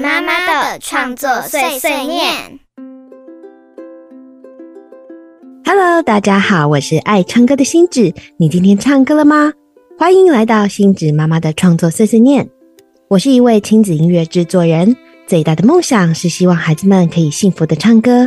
[0.00, 2.58] 妈妈的创作碎碎念。
[5.62, 8.10] Hello，大家好，我是爱唱歌的星子。
[8.38, 9.52] 你今天唱歌了吗？
[9.98, 12.48] 欢迎来到星子妈妈的创作碎碎念。
[13.08, 14.96] 我是一位亲子音乐制作人，
[15.26, 18.26] 最大的梦想是希望孩子们可以幸福的唱歌。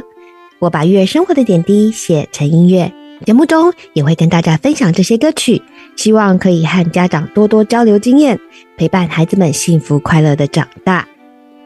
[0.60, 2.94] 我把乐生活的点滴写成音乐，
[3.26, 5.60] 节目中也会跟大家分享这些歌曲，
[5.96, 8.40] 希望可以和家长多多交流经验，
[8.77, 11.08] 陪伴孩子们幸福快乐的长大。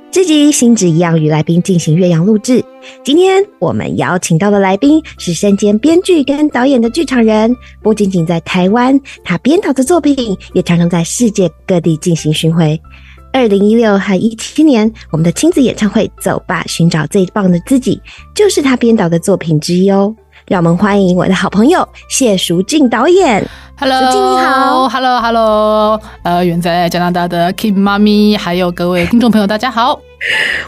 [0.10, 2.64] 这集星子一样与来宾进行岳阳录制。
[3.04, 10.16] 今天我们邀请到的来宾是身兼编剧跟导演的剧场人，不仅仅在台湾，他编导的作品
[10.54, 12.80] 也常常在世界各地进行巡回。
[13.34, 17.96] 二零一六和一七年，我们的亲子演唱会《走吧，寻找最棒的自己》
[18.34, 20.16] 就是他编导的作品之一哦。
[20.48, 23.46] 让我们欢迎我的好朋友谢淑静导演。
[23.80, 30.00] Hello，你好，Hello，Hello，呃，远在加拿大的 Kim 妈咪，还有各位听众朋友，大家好。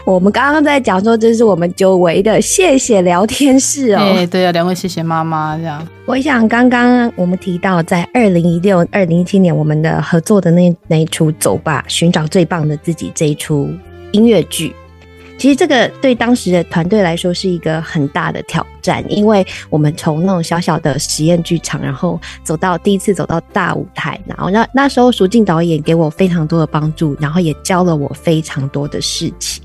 [0.04, 3.98] 我们刚刚在讲说，这是我们久违的谢谢聊天室哦。
[3.98, 5.84] 哎，对啊，两位谢谢妈妈这样。
[6.06, 13.68] 我想刚刚我们提到，在二零一六、二零一七年我们的合作的那那一出《走吧，寻找最棒的自己》这一出
[14.12, 14.72] 音乐剧。
[15.40, 29.64] 其实这个对当时的团队来说是一个很大的挑战，因为我们从那种小小的实验剧场，然后走到第一次走到大舞台，然后那那时候淑静导演给我非常多的帮助，然后也教了我非常多的事情。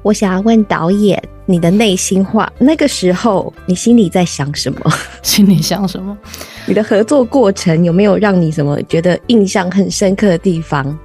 [0.00, 4.80] 我想要问导演你的内心话，那个时候你心里在想什么？
[5.20, 6.16] 心里想什么？
[6.64, 10.98] 你的合作过程有没有让你什么觉得印象很深刻的地方？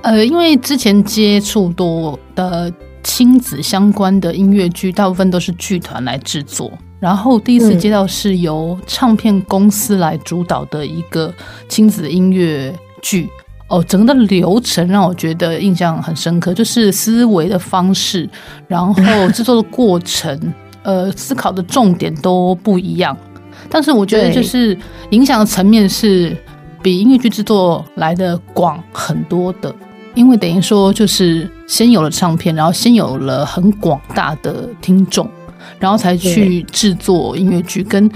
[0.00, 2.72] 呃，因为之前接触多的。
[3.06, 6.70] 亲子相关的音乐剧，大部分都是剧团来制作。
[6.98, 11.32] 然后第一次接到是由唱片公司来主导的一个
[11.68, 13.28] 亲子音乐剧，
[13.68, 18.28] 哦，整个的流程让我觉得印象很深刻，就是思维的方式，
[18.66, 23.16] 然后制作的过程，呃，思考的重点都不一样。
[23.70, 24.76] 但是我觉得就是
[25.10, 26.36] 影响的层面是
[26.82, 29.72] 比音乐剧制作来的广很多的。
[30.16, 35.30] 因为等于说，就是先有了唱片，然后先有了很广大的听众，
[35.78, 38.10] 然后才去制作音乐剧，跟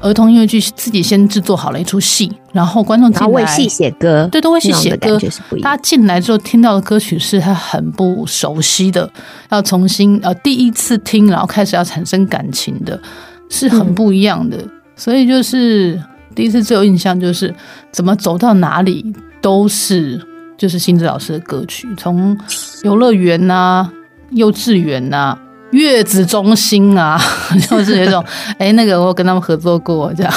[0.00, 5.16] 儿童音乐剧自己先制作好了一出戏，然后观众进来为戏写歌，对，都会去写歌。
[5.62, 9.08] 大家进来之后听到的歌曲是他很不熟悉的，
[9.50, 13.00] 要重新呃第一次听，然后开始要产生感情的，
[13.48, 14.58] 是很不一样的。
[14.96, 16.02] 所以就是
[16.34, 17.54] 第一次最有印象，就是
[17.92, 20.20] 怎么走到哪里都是。
[20.56, 22.36] 就是新子老师的歌曲，从
[22.82, 23.90] 游乐园呐、
[24.30, 25.36] 幼稚园呐、
[25.70, 27.20] 月子中心啊，
[27.68, 28.24] 就是那种
[28.58, 30.32] 哎，那个我跟他们合作过，这样，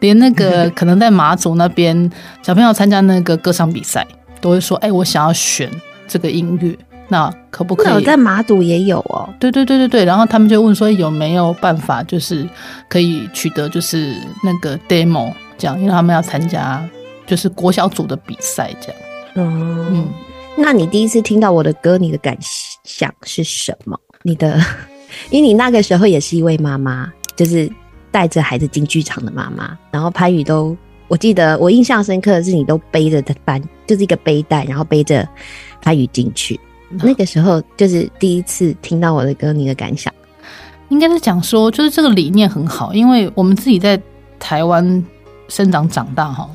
[0.00, 2.10] 连那个 可能在马祖那边
[2.42, 4.06] 小朋友参加那个歌唱比赛，
[4.40, 5.70] 都会说哎，我想要选
[6.08, 6.76] 这个音乐，
[7.08, 8.04] 那可不可以？
[8.04, 9.28] 在马祖也有哦。
[9.38, 12.44] 对对对对对，然后他们就问说有没有办法，就是
[12.88, 16.82] 可以取得就是那个 demo 这样，因为他们要参加
[17.24, 18.96] 就是国小组的比赛这样。
[19.34, 20.08] 嗯，
[20.56, 22.36] 那你第一次听到我的歌，你的感
[22.84, 23.98] 想是什么？
[24.22, 24.60] 你的，
[25.30, 27.70] 因为你那个时候也是一位妈妈，就是
[28.10, 29.78] 带着孩子进剧场的妈妈。
[29.90, 30.76] 然后潘宇都，
[31.08, 35.26] 我记得我印象深刻的是，你都背着的班，就是一个背带，然后背着
[35.80, 36.60] 潘宇进去。
[36.90, 40.12] 那个时候就是第一次听到我的歌，你的感想
[40.90, 43.98] 应该是讲说，就是这个理念很好，因为我们自己在
[44.38, 45.02] 台湾
[45.48, 46.46] 生长长大哈。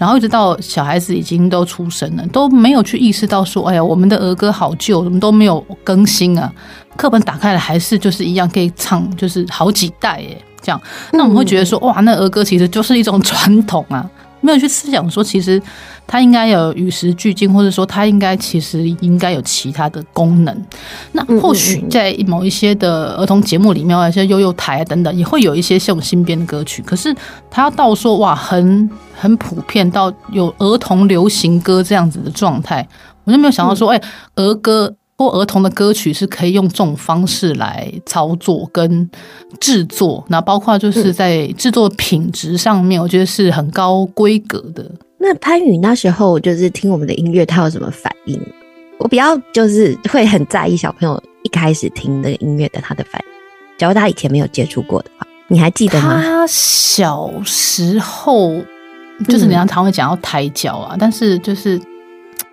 [0.00, 6.50] 然后一直到小孩子已经都出生了，都没有去意识到说，哎呀，我们的儿歌好旧，怎么都没有更新啊？
[6.96, 10.80] 课本打开了还是就是一样可以唱，就是好几代耶，这样，
[11.12, 14.08] 那我们会觉得说，哇，那儿歌其实就是一种传统啊。
[14.40, 15.60] 没有去思想说，其实
[16.06, 20.64] 它应该有与时俱进，或者说它应该其实应该有其他的功能。
[21.12, 26.82] 那或许在某一些的儿童节目里面，一些悠悠台等等，也会有一些这种新编的歌曲。
[26.82, 27.14] 可是
[27.50, 32.86] 它到说哇，很很普遍到有儿童流行歌这样子的状态，
[33.24, 34.00] 我就没有想到说，哎，
[34.36, 34.94] 儿歌。
[35.20, 39.06] 或儿童的歌曲是可以用这种方式来操作跟
[39.60, 44.90] 制作，那包括就是在制作品质上面，我觉得是很高规格的。
[45.18, 48.40] 那潘宇那时候就是听我们的音乐，他有什么反应？
[48.96, 53.30] 我比较就是会很在意小朋友一开始听的音乐的他的反应。
[53.76, 56.18] 假如他以前没有接触过的话，你还记得吗？
[56.22, 58.54] 他小时候
[59.28, 61.78] 就是你常常会讲要胎教啊，但是就是。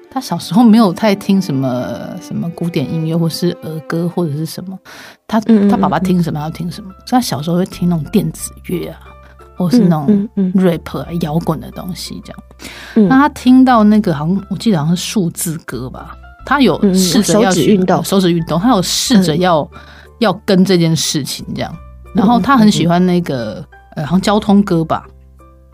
[0.10, 4.78] 他小时候没有太听什么什么古典音乐，或是儿歌，或者是什么。
[5.28, 5.40] 他
[5.70, 9.00] 他爸爸听什么要听什么，所以他小时候会听那种电子乐啊，
[9.58, 13.10] 或是那种 rap 啊摇滚的东西这样。
[13.10, 19.72] 那他听到那个好像我记得好像是数字歌吧，他有嗯试着要去手指运动手指运动，他有试着嗯要、
[20.20, 21.76] 要跟这件事情这样。
[22.14, 23.64] 然后嗯他很喜欢那个
[23.96, 25.06] 呃，好像交通歌吧。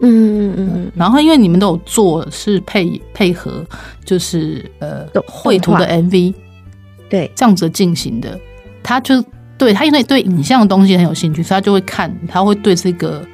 [0.03, 3.65] 嗯嗯嗯嗯然后因为你们都有做是配配合，
[4.05, 6.33] 就是呃动绘图的 MV
[7.09, 8.39] 对，这样子进行的，
[8.83, 9.23] 他就
[9.57, 13.25] 对他因为对影像的东西很有兴趣，所以他就会看，他会对这个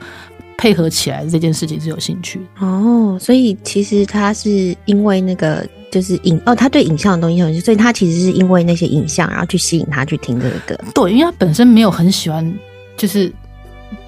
[0.58, 2.40] 配合起来这件事情是有兴趣。
[2.60, 10.78] 哦，所以其实他是因为那个就是影哦，他对影像的东西很有兴趣，所以他其实是因为那些影像，然后去吸引他去听这个歌。
[10.94, 12.54] 对，因为他本身没有很喜欢，
[12.98, 13.32] 就是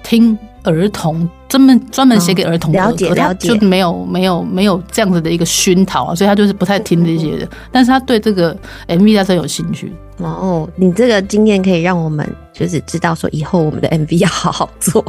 [0.02, 7.46] 听儿童专门专门写给儿童的哦了解了解就没有没有没有这样子的一个熏陶啊，所以他就是不太听这些的。
[7.70, 8.56] 但是他对这个
[8.88, 9.92] MV 他是有兴趣。
[10.16, 15.04] 哦，你这个经验可以让我们就是知道说，以后我们的 MV 要好好做，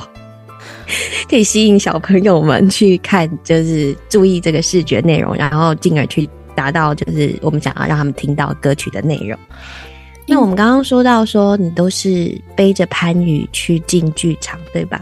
[1.29, 9.39] 可以吸引小朋友们去看，就是注意这个视觉内容，然后进而去达到就是我们想要让他们听到歌曲的内容。
[10.27, 15.01] 那我们刚刚说到说，你都是背着潘宇去进剧场，对吧？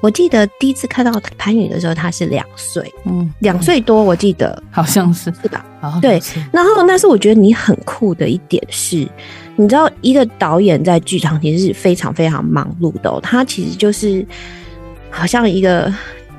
[0.00, 5.64] 我记得第一次看到潘宇的时候，他是两岁，嗯，两岁多，我记得好像是，是吧？
[6.00, 6.20] 对
[6.52, 9.06] 然后，但是我觉得你很酷的一点是，
[9.56, 14.24] 你知道，一个导演在剧场其实是非常非常忙碌的、哦，他其实就是
[15.10, 15.92] 好像一个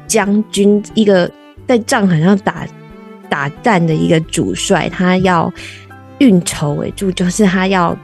[0.07, 1.29] 将军，一个
[1.67, 2.67] 在仗场上打
[3.29, 5.51] 打战的一个主帅，他要
[6.19, 7.97] 运筹为主，就是他要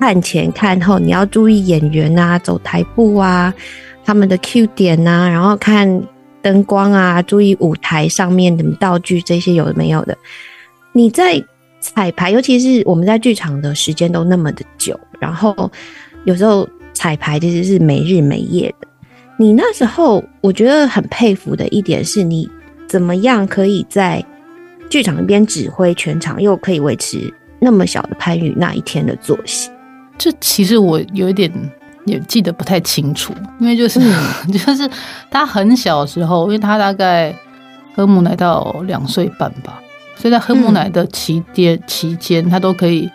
[0.00, 3.52] 看前看后，你要注意演员啊，走台步啊，
[4.06, 6.00] 他们的 Q 点啊，然后看
[6.40, 10.16] 灯光啊，注意舞台上面的道具这些有没有的。
[10.92, 11.44] 你在
[11.80, 15.68] 彩排，尤其是我们在剧场的时间都那么的久，然后
[16.24, 18.86] 有时候彩排其实是没日没夜的。
[19.36, 22.48] 你那时候我觉得很佩服的一点是你
[22.86, 24.24] 怎么样可以在
[24.88, 29.68] 剧场那边指挥全场，又可以维持那么小的潘宇那一天的作息。
[30.16, 31.52] 这其实我有一点
[32.06, 34.00] 也记得不太清楚，因为就是、
[34.50, 34.88] 就是
[35.30, 37.34] 他很小的时候，因为他大概
[37.94, 39.78] 喝母奶到两岁半吧，
[40.16, 43.10] 所以在喝母奶的期间、期间，他都可以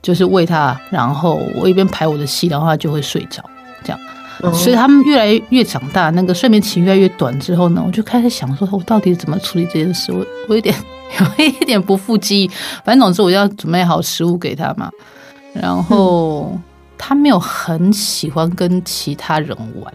[0.00, 3.44] 就是喂他，然后我一边排我的戏，然后他就会睡着。
[3.84, 4.00] 这样
[4.54, 10.12] 所以他们越来越长大，那个睡眠期越来越短之后呢，我就开始想说，我到底怎么处理这件事？
[10.12, 10.72] 我我有点
[11.38, 12.50] 有一点不复记忆，
[12.84, 14.88] 反正总之我要准备好食物给他嘛。
[15.54, 16.56] 然后、
[16.98, 19.94] 他没有很喜欢跟其他人玩，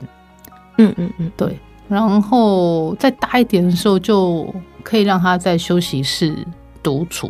[0.78, 1.60] 嗯嗯嗯，对。
[1.90, 4.52] 然后再大一点的时候，就
[4.82, 6.36] 可以让他在休息室
[6.82, 7.30] 独处，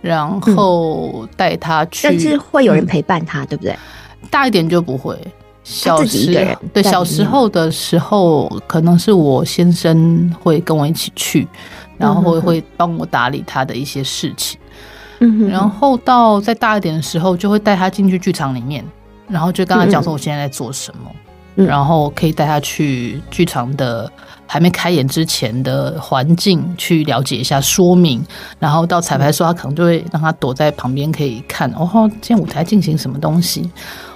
[0.00, 2.08] 然后带他去。
[2.08, 3.76] 但是会有人嗯陪伴他，对不对？
[4.30, 5.16] 大一点就不会。
[5.62, 11.46] 小时对小时候的时候，可能是我先生会跟我一起去，
[11.96, 14.58] 然后会帮我打理他的一些事情。
[15.20, 18.84] 嗯哼然后到再大一点的时候，就会带他进去剧场里面，
[19.32, 21.10] 然后就跟他讲说我现在在做什么，
[21.56, 24.10] 嗯然后可以带他去剧场的
[24.46, 28.24] 还没开演之前的环境去了解一下说明，
[28.58, 31.88] 然后到彩排的时候，他可能就会让他躲在旁边可以看哦，
[32.20, 33.70] 今天舞台进行什么东西。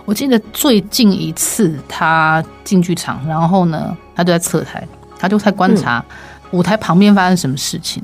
[0.05, 4.87] 我记得最近一次他进剧场，然后呢，他就在侧台，
[5.19, 6.05] 他就在观察
[6.53, 8.03] 舞台旁边发生什么事情。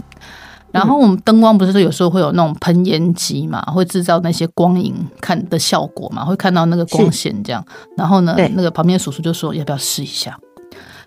[0.73, 7.64] 然后我们灯光不是说有时候会有那种喷烟机嘛，会制造那些光影看的效果嘛，会看到那个光线这样。
[7.97, 10.37] 然后呢，那个旁边叔叔就说要不要试一下，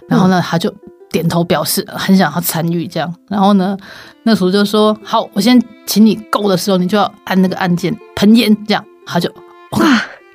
[0.07, 0.71] 然后呢他就
[1.09, 3.13] 点头表示很想要参与这样。
[3.27, 3.75] 然后呢，
[4.23, 9.29] 那叔叔就说好，我先请你够的时候，你就要按那个按键喷烟这样，他就
[9.71, 9.79] 哇，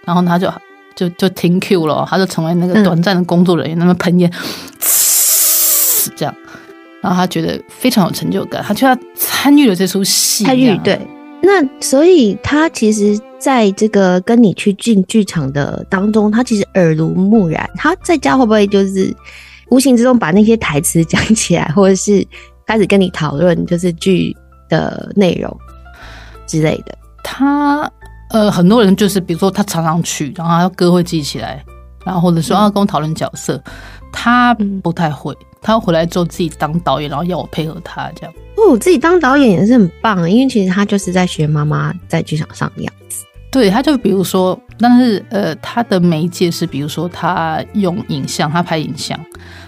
[0.05, 0.53] 然后他就
[0.97, 4.31] 就就停 Q 了，他就成为那个嗯短暂的工作人员，那么喷烟，
[4.81, 6.35] 呲这样，
[7.03, 11.01] 然后他觉得非常有成就感，他就要参与了这出戏，参与对。
[11.43, 17.69] 那所以他其实在这个跟你去进剧场的当中，他其实耳濡目染。
[17.77, 19.15] 他在家会不会就是
[19.71, 22.23] 无形之中把那些台词讲起来，或者是
[22.67, 24.37] 开始跟你讨论就是剧
[24.69, 25.57] 的内容
[26.47, 26.97] 之类的？
[27.25, 27.91] 他
[28.31, 31.65] 呃，很多人就是比如说他常常去，然后他歌会记起来，
[32.05, 33.59] 然后或者说嗯要跟我讨论角色，
[34.13, 38.33] 他嗯不太会，他回来之后自己当导演，然后要我配合他这样。
[38.57, 43.25] 哦，自己当导演也是很棒，因为其实他就是在学妈妈在剧场上的样子。
[43.51, 49.19] 对，他就比如说，但是呃，他的媒介是比如说他用影像，他拍影像，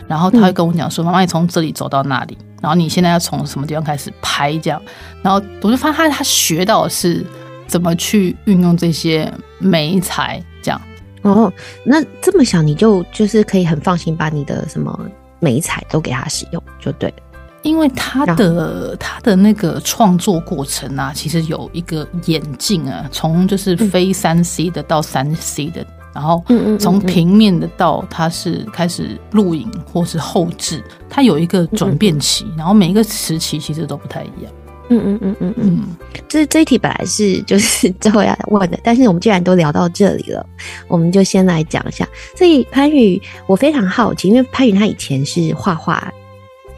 [0.07, 4.81] 然后他会跟我讲说，妈妈你从这里走到那里，然后你现在要从什么地方开始拍这样，
[5.21, 7.27] 然后我就发现他他学到的是
[7.67, 10.81] 怎么去运用这些美材这样。
[11.23, 11.53] 哦，
[11.85, 14.97] 那这么想你就就是可以很放心把你的什么
[15.43, 17.17] 美彩都给他使用，就对了。
[17.63, 25.85] 因为他的他的那个创作过程啊，其实有一个演进啊，从就是非三 C 的到三 C 的，
[26.15, 26.45] 然后
[26.79, 34.53] 从平面的到他是开始录影或是后置，它有一个转变期，然后每一个时期其实都不太一样。
[35.01, 35.97] 嗯嗯嗯嗯嗯，
[36.29, 40.45] 这这一题本来是就是最后要问的，但是我们既然都聊到这里了，
[40.89, 42.07] 我们就先来讲一下。
[42.37, 46.13] 所以潘宇，我非常好奇，因为潘宇他以前是画画。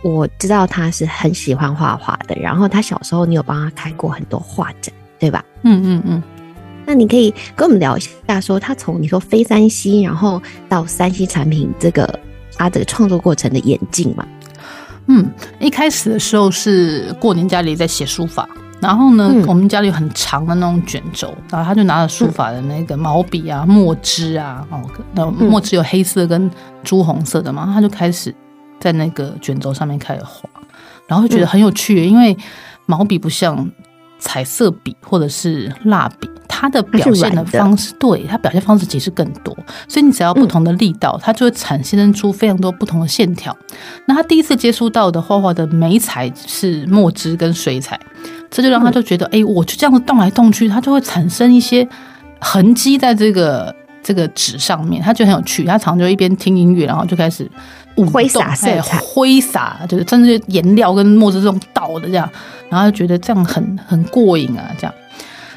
[0.03, 5.43] 我知道他是很喜欢画画的，然后他小时候你有帮他开过很多画展，对吧？
[5.63, 6.23] 嗯嗯嗯。
[6.85, 12.21] 那你可以跟我们聊一下，说他从你说非三 C，然后到三 C 产品这个
[12.59, 14.27] 他的创作过程的演进嘛？
[15.07, 18.49] 嗯，一开始的时候是过年家里在写书法，
[18.81, 24.83] 然后呢，我们家里有很长的那种卷轴，然后他就拿着书法的那个毛笔啊、墨汁啊，哦，
[25.13, 26.51] 那墨汁有黑色跟
[26.83, 28.35] 朱红色的嘛，他就开始。
[28.81, 30.47] 在那个卷轴上面开始画，
[31.07, 32.37] 然后就觉得很有趣，因为
[32.85, 33.57] 毛笔不像
[34.25, 39.55] 彩色笔或者是蜡笔，它的表现的方式，对它表现方式其实更多，
[39.87, 43.55] 所以你只要不同的力道，它就会产生出非常多不同的线条。
[44.07, 48.01] 那他第一次接触到的画画的眉彩是墨汁跟水彩，
[48.51, 51.87] 这就让他就觉得，哎，我就这样子动来动去，它就会产生一些
[52.41, 55.65] 痕迹在这个这个纸上面，他觉得很有趣。
[55.65, 57.49] 他常就一边听音乐，然后就开始。
[57.97, 62.29] 挥洒色彩，挥洒就是真的颜料跟墨汁这种倒的这样，
[62.69, 64.95] 然后就觉得这样很很过瘾啊，这样。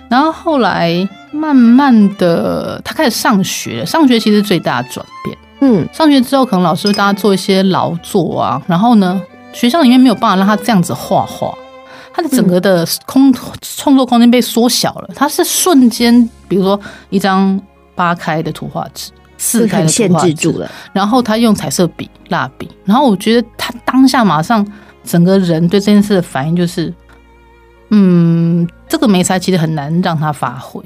[0.10, 5.38] 然后后来慢慢的，他开始上学，上学其实最大的转变。
[5.60, 11.53] 嗯，上学之后可能老师会大家做一些劳作啊，然后呢，学校里面没有办法让他这样子画画，
[12.13, 16.79] 他的整个的空创作空间被缩小了，他是瞬间，比如说
[17.10, 17.60] 一张
[17.96, 19.12] 八开的图画纸。
[19.38, 24.65] 四开的限制住了，然后他用彩色笔、蜡笔，然后我觉得他当下马上
[25.03, 26.94] 整个人对这件事的反应就是，
[27.89, 30.84] 嗯，这个眉彩其实很难让他发挥，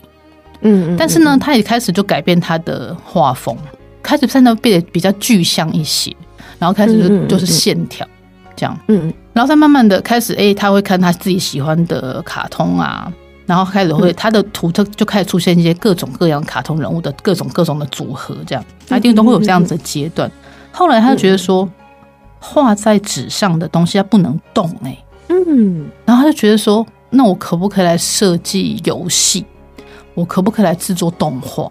[0.61, 3.57] 嗯，但是呢，他也开始就改变他的画风，
[4.03, 6.15] 开始现在变得比较具象一些，
[6.59, 8.07] 然后开始就就是线条
[8.55, 13.11] 这样，嗯，然后再慢慢的开始，哎，他会看他自己喜欢的卡通啊。
[13.45, 20.31] 然后开始会，他的图特就开始出现一些各种各样卡通人物的各种各种的组合，这样他一定都会有这样子的阶段。
[20.71, 21.69] 后来他就觉得说，
[22.39, 29.45] 画在纸上的东西它不能动哎，嗯，然后他就觉得说，那我可不可以来设计游戏？
[30.13, 31.69] 我可不可以来制作动画？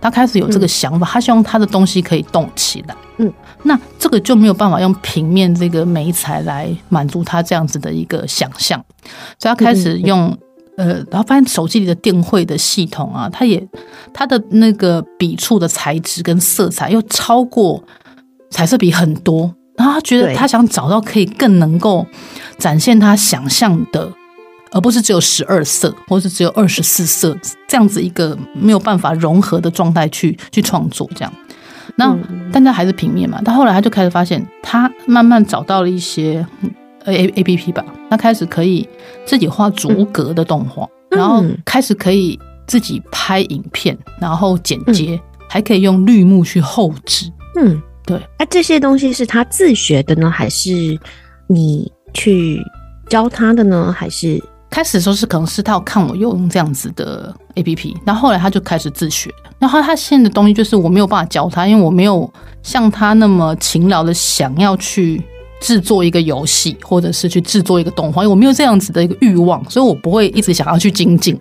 [0.00, 2.96] 他开始有这个想法，他希望他的东西可以动起来。
[3.18, 8.84] 嗯，那这个就没有办法用平面这个美彩来满足他这样子的一个想象，
[9.38, 10.36] 所以他开始用。
[10.76, 13.62] 呃，然后发现手机里的电绘的系统啊，它也
[14.12, 17.82] 它的那个笔触的材质跟色彩又超过
[18.50, 22.06] 彩色笔很多，然后他觉得他想找到可以更能够
[22.58, 24.10] 展现他想象的，
[24.70, 27.36] 而不是只有十二色或是只有二十四色
[27.68, 31.32] 这样子一个没有办法融合的状态去去创作这样。
[31.96, 32.16] 那
[32.50, 36.46] 但他还是平面嘛，他后来他就开始发现，他慢慢找到了一些。
[37.04, 38.88] A A P P 吧，那开始可以
[39.24, 47.30] 自己画逐格的动画，然后开始可以自己拍影片，然后剪接，还可以用绿幕去后置。
[47.56, 48.20] 嗯，对。
[48.38, 50.98] 那这些东西是他自学的呢，还是
[51.48, 52.62] 你去
[53.08, 53.92] 教他的呢？
[53.92, 59.30] 还是开始的时候是可能是他看我用这样子的 A P P，然后后来他就开始自学。
[59.58, 62.32] 然后他现在的东西就是我没有办法教他，因为我没有
[62.62, 65.22] 像他那么勤劳的想要去。
[65.62, 71.38] 制作一个游戏，或者是去制作一个动画，因为我没有这样子的一个欲望，所以我不会一直想要去精进。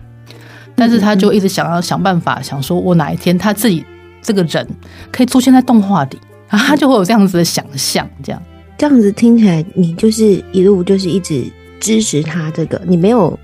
[0.75, 3.84] 但是他就一直想要想办法，想说我哪一天他自己
[4.22, 4.66] 这个人
[5.12, 8.08] 可以出现在动画里，然 后他就会有这样子的想象。
[8.24, 8.40] 这样
[8.78, 11.44] 这样子听起来，你就是一路就是一直
[11.80, 13.38] 支持他这个，你没有，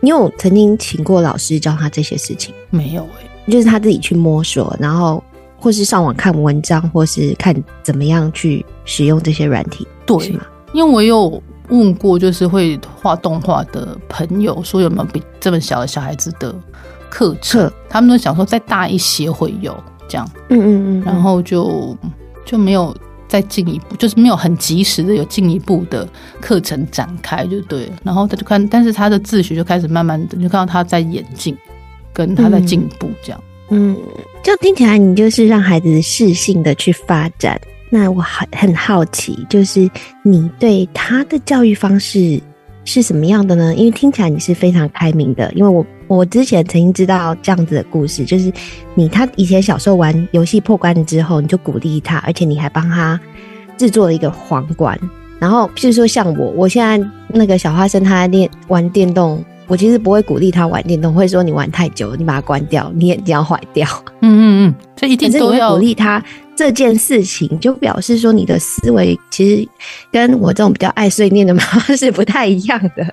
[0.00, 2.54] 你有曾经请过老师教他这些事情？
[2.68, 5.24] 没有哎，就是他自己去摸索，然后。
[5.58, 10.46] 或是上网看文章，或是看怎么样去使用这些软体，对吗？
[10.72, 16.54] 因为我有问过，就是会画动画的朋友，说有没有比这么小的小孩子的
[17.10, 17.70] 课程？
[17.88, 19.76] 他们都想说再大一些会有
[20.08, 21.96] 这样，嗯嗯嗯，然后就
[22.44, 22.94] 就没有
[23.26, 26.06] 再进一步，就是没有很及时的有进一步的
[26.40, 27.90] 课程展开，就对。
[28.04, 31.56] 然后他就看，但是他的自学就开始慢慢的，就看到他在演进，
[32.12, 33.40] 跟他在进步这样。
[33.70, 33.96] 嗯，
[34.42, 37.60] 就听起来你就是让孩子适性的去发展。
[37.88, 39.88] 那我很很好奇，就是
[40.22, 42.40] 你对他的教育方式
[42.84, 43.74] 是什么样的呢？
[43.74, 45.52] 因为听起来你是非常开明的。
[45.52, 48.52] 因为我我之前曾经知道这样子的故事，就是
[48.94, 53.18] 你他以前小时候玩游戏破关之后，你就鼓励他，而且你还帮他
[53.76, 54.98] 制作了一个皇冠，
[55.38, 63.86] 然后譬如说像我，我现在那个小花生他在练玩电动，我其实不会鼓励他玩电动，会说你玩太久，你把它关掉，你眼睛要坏掉。
[64.22, 66.22] 嗯嗯嗯，这一定可是你会都要鼓励他
[66.56, 69.68] 这件事情，就表示说你的思维其实
[70.10, 73.04] 跟我这种比较爱碎念的妈妈是不太一样的，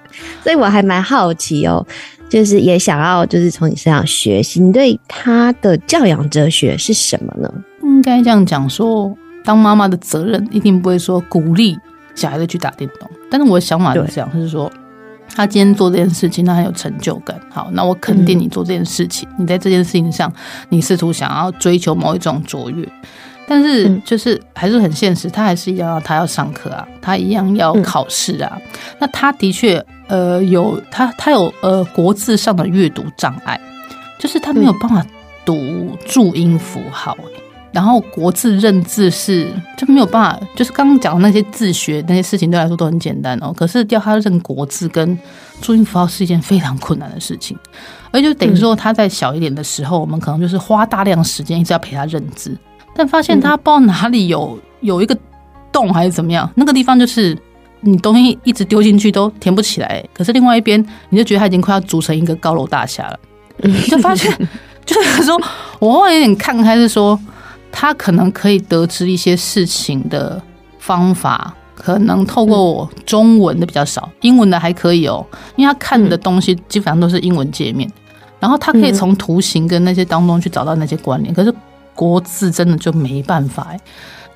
[0.41, 1.85] 所以我还蛮好奇哦，
[2.29, 7.53] 就是也想要就是从你身上学习，你对他的教养哲学是什么呢？
[7.83, 11.77] 应该这样讲说，当妈妈的责任一定不会说鼓励
[12.15, 14.71] 小孩子去打电动，但是我的想法是这样，就是说
[15.35, 17.37] 他今天做这件事情，他很有成就感。
[17.49, 20.31] 好，那我肯定你做这件事情，你在这件事情上，
[20.69, 22.87] 你试图想要追求某一种卓越。
[23.47, 24.01] 但是嗯。
[24.05, 28.59] 就是还是很现实，他还是一样要他要上课啊，他一样要嗯考试啊。
[28.99, 33.59] 那他的确呃有他他有呃国字上的阅读障碍，
[34.19, 35.05] 就是他没有办法
[35.45, 37.17] 读注音符号、
[37.71, 45.17] 然后国字认字是就没有办法，就是刚刚讲的那些自学那些事情对他来说都很简单哦，可是要他认国字跟
[45.61, 47.57] 注音符号是一件非常困难的事情，
[48.11, 52.55] 而且就等于说他在小一点的时候，我们可能就是花大量时间一直要陪他认字，
[52.95, 55.17] 但发现他不知道哪里有有一个
[55.71, 57.37] 洞还是怎么样，那个地方就是。
[57.85, 63.19] 你东西一直丢进去都填不起来，可是另外一边你就觉得它已经快要组成一个高楼大厦了，
[63.57, 64.31] 你 就发现
[64.85, 65.37] 就是说，
[65.79, 67.19] 我后来有点看开，是说
[67.73, 70.41] 他可能可以得知一些事情的
[70.79, 75.25] 方法，可能透过我中文的比较少，英文的还可以哦，
[75.57, 77.91] 因为他看的东西基本上都是英文界面，
[78.39, 81.53] 然后他可以从图形跟那些当中去找到那些关联，可是
[81.95, 83.79] 国字真的就没办法哎。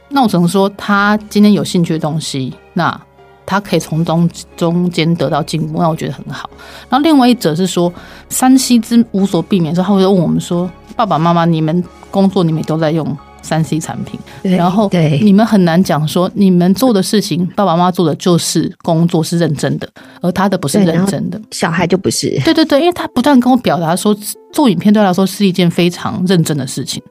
[0.10, 2.98] 那我只能说，他今天有兴趣的东西，那
[3.46, 6.50] 他可以从中中间得到进步，那我觉得很好。
[6.90, 7.92] 然后另外一者是说，
[8.30, 14.20] 山西之无所避免的时候，他会问我们说：“爸爸妈妈，你们工作你们都在用三 C 产品，
[14.56, 19.90] 然后对你们很难讲说你们做的事情，爸爸妈妈做的就是工作是认真的，
[20.22, 24.16] 而他的不是认真的。”小孩就不是，对对对，因为他不断跟我表达说，
[24.52, 27.02] 做影片对他来说是一件非常认真的事情，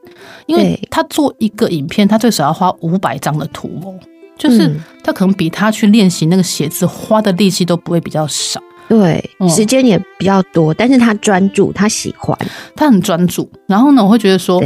[0.45, 3.93] 因为他做一个影片，他最少要花五百张的图哦，
[4.37, 12.37] 就是嗯他可能比他去练习那个写字花的力气都不会比较少，对，嗯时间也比较多，但是他专注，他喜欢，
[12.75, 13.49] 他很专注。
[13.67, 14.63] 然后呢，我会觉得说，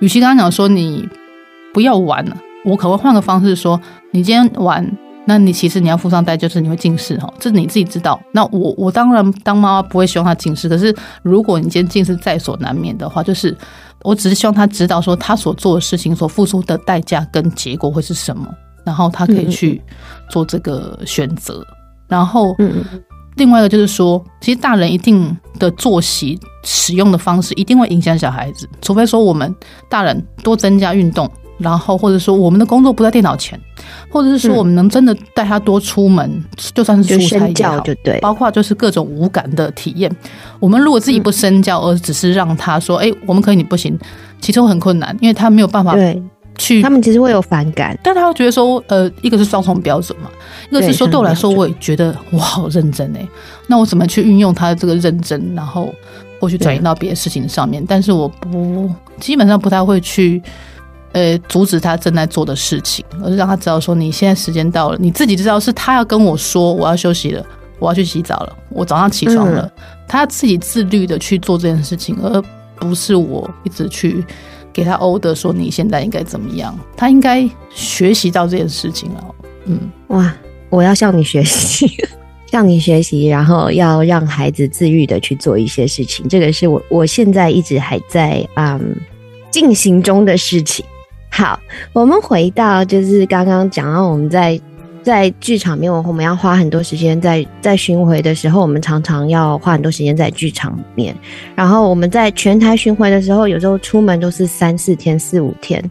[0.00, 1.08] 与其跟他讲说你
[1.72, 4.90] 不要玩了，我可能会换个方式说，你今天玩。
[5.26, 8.20] 那你其实你要付上代，就是你会近视哈，这是你自己知道。
[8.32, 13.56] 那我我当然当妈妈不会希望他近视，可是如果你今天近视在所难免的话，就是
[14.04, 18.46] 我只是希望他知道说他所做的事情所付出的代价跟结果会是什么，
[18.84, 19.82] 然后他可以去
[20.28, 21.66] 做这个选择。
[22.06, 22.84] 然后，嗯，
[23.36, 29.52] 另外一个就是说，其实大人一定的作息使用的方式一定会影响小孩子，除非说我们
[29.88, 33.58] 大人多增加运动，然后或者说我们的工作不在电脑前，
[34.08, 40.10] 或者是说嗯我们能真的带他多出门，就算是出差也好，教就对，包括就是各种无感的体验。
[40.58, 43.96] 我们如果自己不身教，而只是让他说：“哎、我们可以，你不行”，
[44.40, 46.20] 其实会很困难，因为他没有办法对
[46.56, 50.28] 去他们其实会有反感，但他会觉得说，呃，一个是双重标准嘛，
[50.70, 53.28] 一个是说对对我来说，我也觉得我好认真哎，
[53.68, 55.92] 那我怎么去运用他的这个认真，然后
[56.40, 57.84] 或许转移到别的事情上面？
[57.86, 60.42] 但是我不基本上不太会去。
[61.14, 67.46] 呃，阻止他正在做的事情，而是让他知道说，你现在时间到了，你自己知道是他要跟我说我要休息了，
[67.78, 69.72] 我要去洗澡了，我早上起床了，
[70.08, 72.42] 他自己自律的去做这件事情，而
[72.80, 74.24] 不是我一直去
[74.72, 79.34] 给他 order 说你现在应该怎么样，他应该学习到这件事情了。
[79.66, 80.34] 嗯，哇，
[80.68, 81.86] 我要向你学习，
[82.50, 88.96] 向你学习，然后要让孩子自律的去做一些事情，这个是我我现在一直还在嗯
[89.52, 90.84] 进行中的事情。
[91.36, 91.58] 好，
[91.92, 94.60] 我们回到就是刚刚讲到我们在
[95.02, 101.12] 在剧场面，我们要花很多时间在在巡回的时候，我们常常要花很多时间在剧场面。
[101.56, 105.82] 然后我们在全台巡回的时候，有时候出门都是三四天、四五天。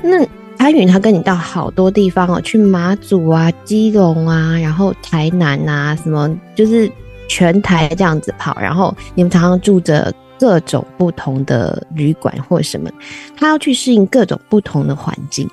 [0.00, 0.24] 那
[0.56, 6.88] 潘云他跟你到好多地方哦，去马祖啊、基隆啊，然后台南啊，什么就是
[7.26, 12.90] 全台这样子跑，然后你们常常住着各种不同的旅馆或什么，
[13.36, 15.48] 他要去适应各种不同的环境。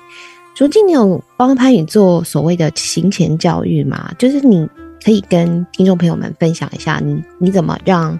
[0.58, 4.12] 如今你有帮潘宇做所谓的行前教育吗？
[4.16, 4.68] 就是你
[5.04, 8.16] 可以跟听众朋友们分享一下你，你怎么让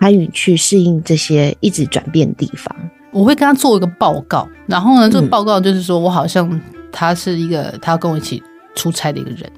[0.00, 2.74] 潘宇去适应这些一直转变的地方？
[3.10, 6.58] 我会跟他做一个报告，然后呢，这个嗯报告就是说我好像
[6.90, 8.42] 他是一个他要跟我一起
[8.74, 9.50] 出差的一个人，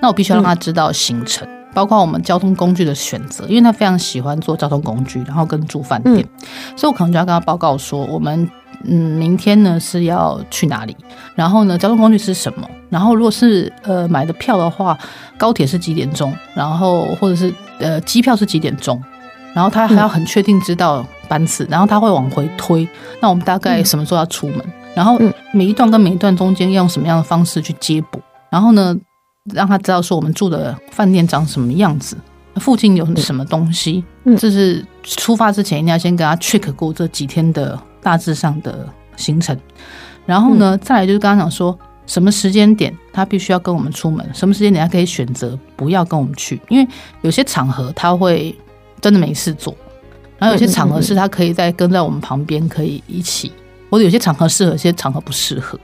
[0.00, 6.26] 那我必须要让他知道行程，包括我们交通工具的选择，因为他非常喜欢坐交通工具，然后跟住饭店，
[6.74, 8.50] 所以我可能就要跟他报告说，我们
[8.84, 10.96] 嗯，明天呢是要去哪里？
[11.34, 12.66] 然后呢，交通工具是什么？
[12.88, 14.98] 然后如果是呃买的票的话，
[15.36, 16.34] 高铁是几点钟？
[16.54, 18.98] 然后或者是呃机票是几点钟？
[19.52, 22.88] 然后他还要很确定知道班次，然后他会往回推。
[23.20, 24.64] 那我们大概什么时候要出门？
[24.94, 25.20] 然后
[25.52, 28.18] 每一段跟每一段中间要用什么样的方式去接驳？
[28.48, 28.96] 然后呢，
[29.52, 32.16] 让他知道说我们住的饭店长什么样子，
[32.56, 34.04] 附近有什么东西。
[34.38, 39.56] 这是出发之前一定要先跟他 check 过这几天的大致上的行程。
[40.24, 46.88] 然后呢，再来就是刚刚讲说什么时间点他必须要跟我们出门，什么时间点他可以选择不要跟我们去，因为
[47.22, 48.54] 有些场合他会
[49.00, 49.76] 真的没事做，
[50.38, 53.52] 然后有些场合是他可以在跟在我们旁边可以一起。
[53.88, 55.78] 或者有些场合适合，有些场合不适合，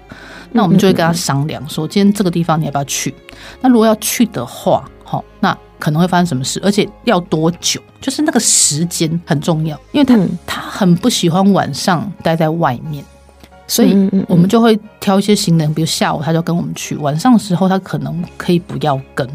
[0.52, 3.14] 那我们就会跟他商量说，今天这个地方你要不要去？
[3.60, 6.60] 那如果要去的话，好，那可能会发生什么事？
[6.62, 7.80] 而且要多久？
[8.00, 13.04] 就是那个时间很重要，因为他他很不喜欢晚上待在外面，
[13.66, 13.96] 所以
[14.28, 19.26] 我们就会挑一些行人，比如下午他就跟我们去，晚上的时候他可能可以不要跟，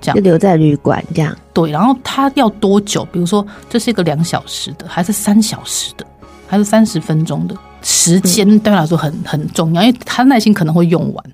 [0.00, 1.36] 这样就留在旅馆这样。
[1.52, 3.04] 对，然后他要多久？
[3.06, 6.06] 比如说这是一个两小时的，还是三小时的，
[6.46, 7.56] 还是三十分钟的？
[7.88, 11.24] 时间对他来说很很重要，因为他耐心可能会用完，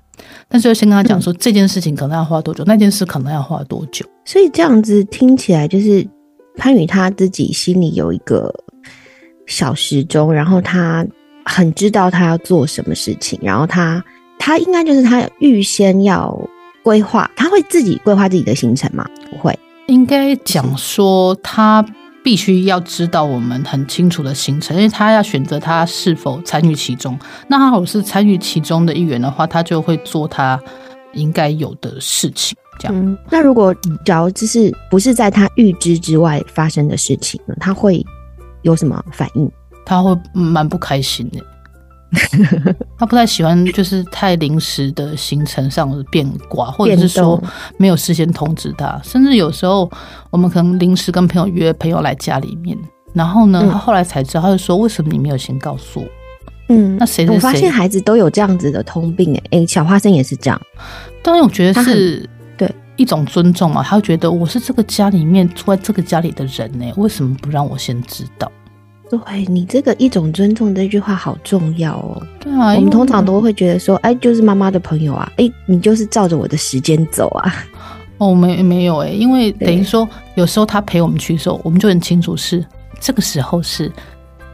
[0.47, 4.05] 但是要先跟他讲说这件事情可能要花多久，那件事可能要花多久。
[4.23, 6.07] 所以这样子听起来就是
[6.55, 8.53] 潘宇他自己心里有一个
[9.47, 11.03] 小时钟，然后他
[11.43, 14.03] 很知道他要做什么事情，然后他
[14.37, 16.39] 他应该就是他预先要
[16.83, 19.03] 规划，他会自己规划自己的行程吗？
[19.31, 21.83] 不会，应该讲说他。
[22.23, 27.19] 必须要知道我们很清楚的行程，因为他要选择他是否参与其中。
[27.47, 30.59] 那他如果是参与其中的一员的话，他就会做他
[31.13, 32.57] 应该有的事情。
[32.79, 33.17] 这样。
[33.29, 37.55] 那如果假如就是不是在他预知之外发生的事情呢？
[37.59, 38.03] 他会
[38.61, 39.51] 有什么反应？
[39.85, 41.39] 他会蛮不开心的。
[42.97, 47.41] 他不太喜欢就是太临时的行程上的变卦，或者是说
[47.77, 49.89] 没有事先通知他，甚至有时候
[50.29, 52.77] 我们可能临时跟朋友约朋友来家里面，
[53.13, 56.07] 然后呢，他后来才知道，他就说为什么你没有先告诉我？
[56.69, 57.27] 嗯，那谁？
[57.29, 60.61] 我发现孩子都有这样子的通病，哎哎，小花生也是这样。
[61.21, 68.49] 当然，我觉得是对一种尊重嘛，他会觉得我是这个家里面住在这个家里的人呢，为什么不让我先知道？
[69.17, 72.21] 对你这个一种尊重这句话好重要哦。
[72.39, 77.53] 对啊，我们通常都会觉得说，哎，就是妈妈的朋友啊，哎，你就是照着我的时间走啊。
[78.17, 82.65] 哦，没没有哎，因为等于说有时候他陪我们去的时候，我们就很清楚是
[82.99, 83.91] 这个时候是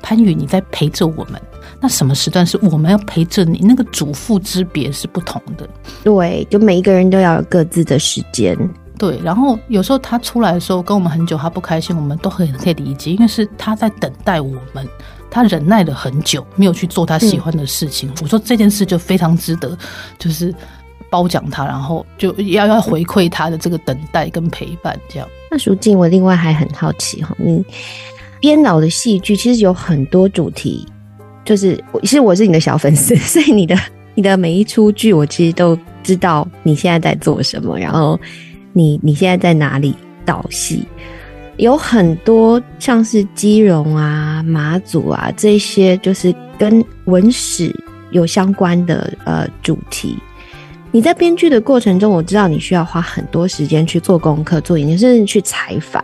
[0.02, 1.40] 潘宇你在陪着我们，
[1.80, 3.60] 那什么时段是我们要陪着你？
[3.60, 5.70] 那个主妇之别是不同的。
[6.04, 8.58] 对，就每一个人都要有各自的时间。
[9.00, 14.86] 对，然后有时候他出来的时候跟我们很久，他不开心，我们都很可以理解，因为是他在等待我们，
[15.32, 18.12] 他忍耐了很久，没有去做他喜欢的事情。
[18.22, 19.78] 我说这件事就非常值得，
[20.18, 20.54] 就是
[21.10, 25.00] 褒奖他，然后就要要回馈他的这个等待跟陪伴。
[25.08, 25.26] 这样。
[25.50, 27.64] 那淑静，我另外还很好奇哈，你
[28.42, 30.86] 编导的戏剧其实有很多主题，
[31.46, 33.78] 就是其实我是你的小粉丝， 所以你的
[34.14, 38.20] 你的每一出剧，我其实都知道你现在在做什么，然后。
[38.74, 40.86] 你你现在在哪里导戏？
[41.58, 47.76] 有很多像是基隆啊、马祖啊这些，就是跟文史
[48.12, 50.18] 有相关的呃主题。
[50.92, 56.02] 你在编剧的过程中，我知道你需要花很多时间去做功课、做研究，甚至去采访，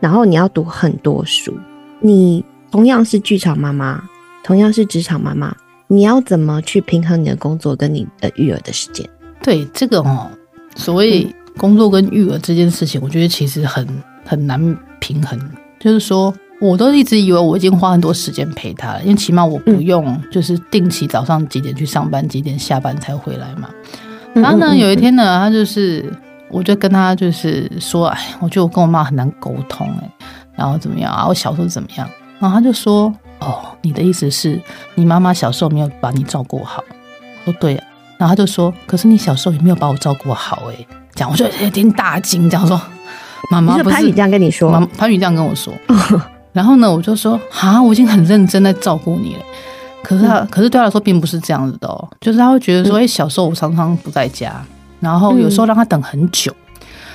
[0.00, 1.52] 然后你要读很多书。
[2.00, 4.02] 你同样是剧场妈妈，
[4.42, 5.54] 同样是职场妈妈，
[5.88, 9.06] 你要怎么去平衡你的工作跟你的育儿的时间？
[9.42, 10.30] 对这个哦，
[10.74, 11.26] 所谓。
[11.58, 13.86] 工作跟育儿这件事情，我觉得其实很
[14.24, 15.38] 很难平衡。
[15.78, 23.68] 就是说，我都一直以为我已经花很多时间陪他了，因为起码我不用就是定期早上几点去上班，几点下班才回来嘛。
[24.34, 26.12] 然后呢，有一天呢，他就是，
[26.50, 30.10] 我就跟他就是说，哎，我觉得我跟我妈很难沟通，哎，
[30.54, 31.26] 然后怎么样啊？
[31.26, 32.08] 我小时候怎么样？
[32.38, 34.60] 然后他就说，哦，你的意思是
[34.94, 36.82] 你妈妈小时候没有把你照顾好？
[37.44, 37.84] 我说对啊。
[38.18, 40.86] 然后他就说，可是你小时候也没有把我照顾好，哎。
[41.16, 42.80] 讲，我就有点大惊，这样说，
[43.50, 45.72] 妈妈不是潘宇这样跟你说，潘宇这样跟我说，
[46.52, 49.42] 然后呢，我就说，啊，我已经很认真在照顾你了，
[50.04, 54.54] 可是他，可是对他来说并不是这样子的哦，就是他会觉得说，哎，小时候我常常不在家，
[55.00, 56.54] 然后有时候让他等很久，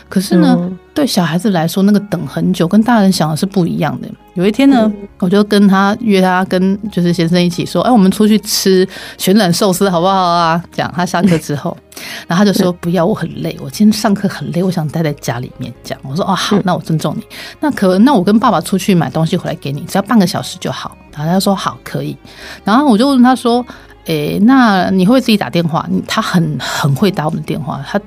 [0.10, 0.58] 可是呢，
[0.94, 4.08] 对小孩子来说，那个等很久，跟大人想的是不一样的。
[4.34, 10.62] 有一天呢，我就跟他约他跟就是先生一起说，哎，我们出去吃旋转寿司好不好啊？
[10.72, 11.76] 讲他下课之后，
[12.28, 15.74] 然后他就说不要，我很累，我今天上课很累，我想待在家里面。
[15.84, 17.24] 讲我说哦好，那我尊重你。
[17.60, 20.98] 那可那我跟爸爸出去买东西回来给你，只要半个小时就好。
[21.14, 22.18] 然后他说好可以。
[22.64, 23.66] 然后我就问他说，
[24.06, 25.88] 诶，那你会自己打电话？
[26.08, 28.00] 他很很会打我们的电话，他。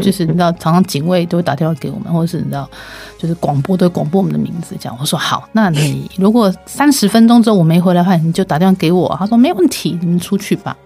[0.00, 2.68] 就是你知道，常常警卫都会打电话给我们，或者是你知道，
[3.18, 4.76] 就是广播都会广播我们的名字。
[4.78, 9.14] 这样我说好，那你如果三十分钟之后我没回来的话，你就打电话给我。
[9.18, 10.76] 他说没问题，你们出去吧。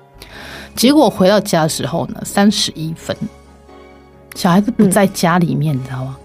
[0.75, 3.17] 结果回到家的时候呢，三十一分，
[4.35, 6.17] 小孩子不在家里面，你知道吗？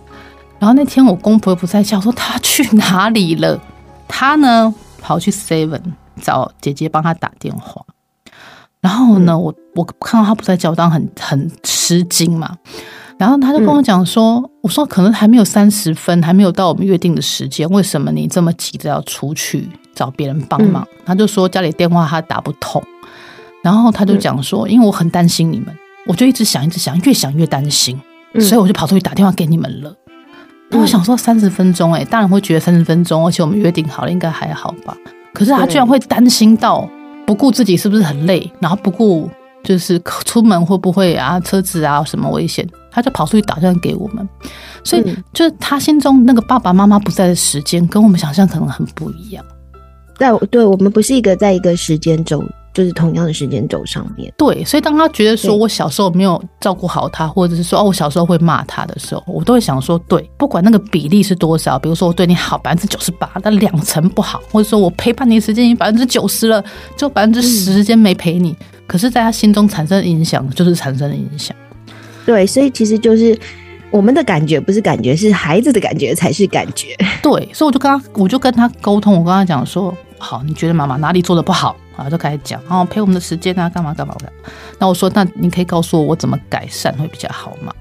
[0.59, 3.59] 然后那天我公婆又不在家，我说他去哪里了？
[4.07, 5.81] 他呢跑去 Seven
[6.21, 7.83] 找姐姐帮他打电话。
[8.81, 12.55] 然后呢，我我看到他不在家，我当然很很吃惊嘛。
[13.17, 22.81] 然后他就跟我讲说：“我说可能还没有三十分，还没有到我们约定的时间，为什么你这么急着要出去找别人帮忙？”他就说家里电话他打不通。
[23.63, 27.99] 然后他就讲说：“因为我很担心你们，我就一直想，一直想，越想越担心，
[28.39, 29.91] 所以我就跑出去打电话给你们了。”
[30.69, 34.95] 那我想说三十分钟，哎，大人会觉得三十分钟，而且我们约定好了，应该还好吧？
[35.33, 36.87] 可是他居然会担心到。
[37.27, 39.29] 不顾自己是不是很累，然后不顾
[39.63, 44.27] 就是出门会不会啊车子啊什么危险，他就跑出去打算给我们，
[44.81, 49.45] 所以就是他心中那个爸爸妈妈不在的时间，跟我们想象可能很不一样。
[50.17, 52.41] 在对我们不是一个在一个时间轴。
[52.77, 66.63] 就是同样的时间轴上面对，所以当他觉得说我小时候没有照顾好他，或者是说哦我小时候会骂他的时候，我都会想说，对，不管那个比例是多少，比如说我对你好百分之九十八，那两成不好，或者说我陪伴你时间已经百分之九十了，
[66.95, 71.57] 就百分之十时间没陪你，可是在他心中产生的影响就是产生了影响。
[72.27, 73.35] 对，所以其实就是
[73.89, 76.95] 我们的感觉不是感觉，是孩子的感觉才是感觉。
[77.23, 81.75] 对，所以我就跟他，我就跟他沟通，我跟他讲说，好，你觉得妈妈哪里做的不好？
[81.97, 84.31] 啊，就开始讲，然后陪我们的时间啊，干嘛干嘛的。
[84.79, 87.73] 那我说，那你可以告诉我，我怎么改善会比较好吗？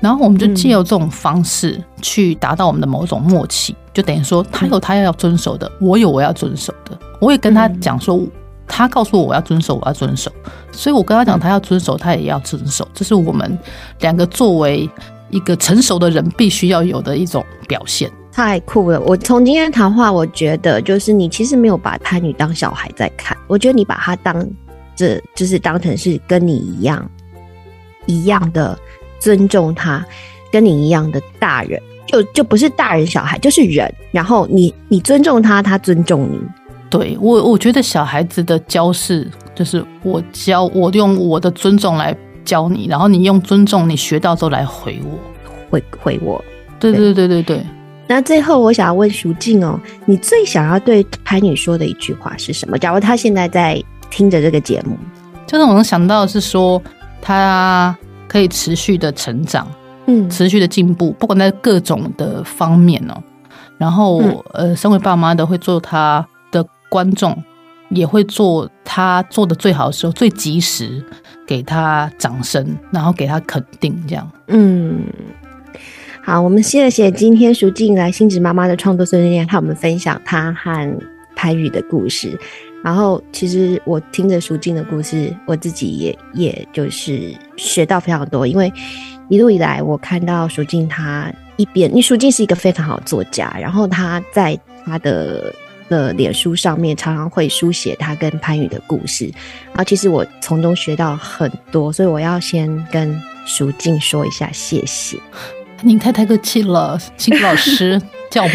[0.00, 6.98] 然后我们就借由这种方式去达到我们的某种默契，就等于说，他有他要遵守的，我有我要遵守的。
[7.20, 8.20] 我也跟他讲说，
[8.66, 10.30] 他告诉我我要遵守，我要遵守。
[10.72, 12.86] 所以我跟他讲，他要遵守，他也要遵守。
[12.92, 13.58] 这是我们
[14.00, 14.90] 两个作为
[15.30, 18.10] 一个成熟的人必须要有的一种表现。
[18.34, 19.00] 太酷了！
[19.02, 24.44] 我从今天谈话，我觉得就是你其实没有把潘女当小孩在看，我觉得你把她当
[24.96, 27.08] 这就是当成是跟你一样
[28.06, 28.76] 一样的
[29.20, 30.04] 尊重她，
[30.50, 33.94] 跟你一样的大人，就就不是大人小孩，就是人。
[34.10, 36.40] 然后你你尊重他，他尊重你。
[36.90, 45.18] 对我，我觉得小孩子的教是就是我教我用我的尊重来教你，然后你用尊重你学到之后来回我，
[45.70, 46.44] 回回我。
[46.80, 47.64] 对对对对对。
[48.06, 52.78] 那最后，我想要问淑静哦，你最想要对潘女说的一句话是什么？
[52.78, 54.96] 假如她现在在听着这个节目，
[55.46, 56.80] 就是我能想到是说，
[57.22, 57.96] 她
[58.28, 59.66] 可以持续的成长，
[60.06, 63.22] 嗯，持续的进步，不管在各种的方面哦。
[63.78, 64.20] 然后，
[64.52, 67.36] 呃，身为爸妈的会做她的观众，
[67.88, 71.02] 也会做她做的最好的时候，最及时
[71.46, 75.02] 给她掌声，然后给她肯定，这样，嗯。
[76.26, 80.98] 好，我们谢谢今天淑静来星子妈妈的创作训练，和我们分享她和
[81.36, 82.34] 潘宇的故事。
[82.82, 88.46] 然后，其实我听着淑静的故事，我自己也也就是学到非常多。
[88.46, 88.72] 因为
[89.28, 95.54] 一路以来，我看到淑静她一边，因为淑静是一个非常好的作家，然后她在她的
[95.90, 99.26] 的脸书上面常常会书写她跟潘宇的故事。
[99.66, 105.18] 然后，其实我从中学到很多，所以我要先跟淑静说一下谢谢。
[105.82, 108.50] 您太太客气了，辛苦老师 教我。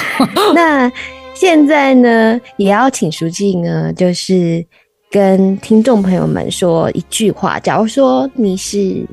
[0.54, 0.90] 那
[1.34, 4.64] 现在呢，也要请书记呢，就是
[5.10, 7.58] 跟听众朋友们说一句话。
[7.60, 9.06] 假如说你是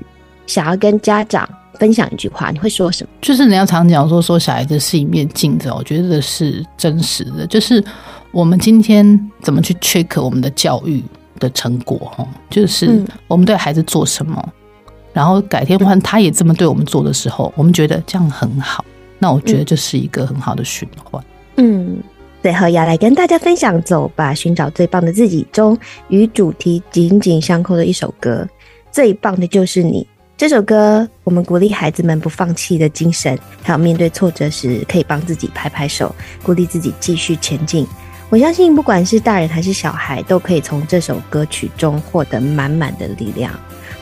[0.48, 1.48] 想要跟家长
[1.80, 3.10] 分享一句话，你会说什么？
[3.22, 7.46] 就是人家常讲说，说小孩子是一面镜子，我觉得是真实的。
[7.48, 7.84] 就是
[8.32, 11.04] 我们今天怎么去 check 我们的教育
[11.40, 11.98] 的成果？
[12.16, 14.44] 哈，就是我们对孩子做什么。
[15.14, 18.86] 然后改天换他也这么对我们做的时候，我们觉得这样很好。
[19.18, 21.22] 那我觉得这是一个很好的循环。
[21.58, 21.98] 嗯，
[22.42, 28.48] 最后要来跟大家分享《走吧，寻找最棒的自己》中与主题紧紧相扣的一首歌，
[28.92, 30.04] 《最棒的就是你》。
[30.38, 37.86] 这首歌我们鼓励孩子们不放弃的精神，还有面对挫折时可以帮自己拍拍手，鼓励自己继续前进。
[38.30, 43.52] 我相信，不管是大人还是小孩，都可以从这首歌曲中获得满满的力量。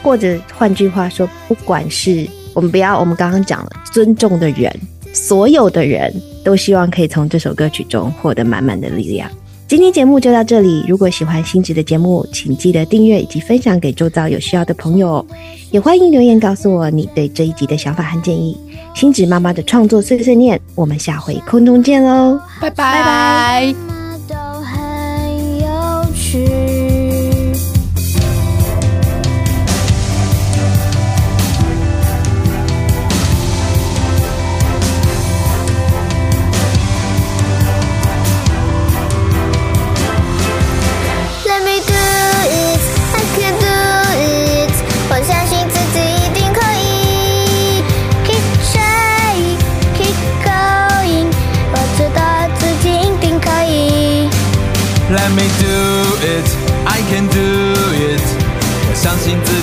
[0.07, 4.73] 或者换句话说不管是我们不要我们刚刚讲了尊重的人
[5.11, 6.13] 所有的人
[6.45, 9.29] 都希望可以从这首歌曲中获得满满的力量。
[9.67, 15.25] 今天节目就到这里如果喜欢星子的节目请记得订阅以及分享给周遭有需要的朋友。
[15.71, 18.57] 也欢迎留言告诉我你对这一集的想法和建议。
[18.95, 22.39] 星子妈妈的创作碎碎念我们下回空中见喽。
[22.61, 23.96] 拜拜。
[59.07, 59.56] 相信自。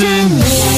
[0.00, 0.69] to me.